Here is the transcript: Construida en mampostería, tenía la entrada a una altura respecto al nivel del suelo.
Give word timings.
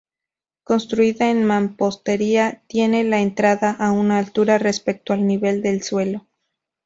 Construida 0.63 1.29
en 1.29 1.43
mampostería, 1.45 2.63
tenía 2.67 3.03
la 3.03 3.21
entrada 3.21 3.69
a 3.73 3.91
una 3.91 4.17
altura 4.17 4.57
respecto 4.57 5.13
al 5.13 5.27
nivel 5.27 5.61
del 5.61 5.83
suelo. 5.83 6.25